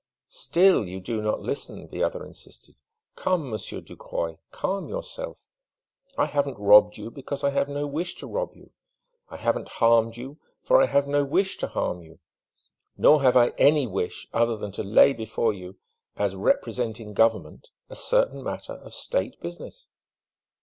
"Still 0.29 0.87
you 0.87 0.99
do 0.99 1.21
not 1.21 1.41
listen!" 1.41 1.87
the 1.89 2.01
other 2.03 2.25
insisted. 2.25 2.73
"Come, 3.15 3.51
Monsieur 3.51 3.81
Ducroy 3.81 4.39
calm 4.49 4.89
yourself. 4.89 5.47
I 6.17 6.25
have 6.25 6.47
not 6.47 6.59
robbed 6.59 6.97
you, 6.97 7.11
because 7.11 7.43
I 7.43 7.51
have 7.51 7.69
no 7.69 7.85
wish 7.85 8.15
to 8.15 8.25
rob 8.25 8.55
you. 8.55 8.71
I 9.29 9.37
have 9.37 9.53
not 9.55 9.69
harmed 9.69 10.17
you, 10.17 10.39
for 10.63 10.81
I 10.81 10.87
have 10.87 11.07
no 11.07 11.23
wish 11.23 11.57
to 11.57 11.67
harm 11.67 12.01
you. 12.01 12.17
Nor 12.97 13.21
have 13.21 13.37
I 13.37 13.49
any 13.59 13.85
wish 13.85 14.27
other 14.33 14.57
than 14.57 14.71
to 14.71 14.83
lay 14.83 15.13
before 15.13 15.53
you, 15.53 15.77
as 16.15 16.35
representing 16.35 17.13
Government, 17.13 17.69
a 17.87 17.95
certain 17.95 18.43
matter 18.43 18.73
of 18.73 18.95
State 18.95 19.39
business." 19.39 19.87